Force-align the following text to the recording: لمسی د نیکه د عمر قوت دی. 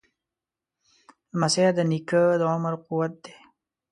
لمسی 1.33 1.67
د 1.77 1.79
نیکه 1.91 2.23
د 2.39 2.41
عمر 2.53 2.73
قوت 2.85 3.13
دی. 3.23 3.35